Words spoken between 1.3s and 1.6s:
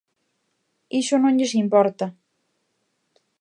lles